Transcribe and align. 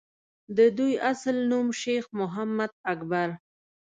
دَدوي 0.57 0.93
اصل 1.11 1.35
نوم 1.51 1.67
شېخ 1.81 2.05
محمد 2.19 2.71
اکبر 2.91 3.27